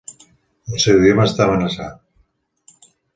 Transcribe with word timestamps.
El 0.71 0.79
seu 0.85 0.97
idioma 1.01 1.27
està 1.31 1.45
amenaçat. 1.47 2.81